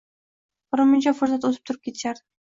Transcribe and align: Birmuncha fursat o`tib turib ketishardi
Birmuncha 0.75 1.13
fursat 1.19 1.45
o`tib 1.49 1.59
turib 1.69 1.83
ketishardi 1.89 2.25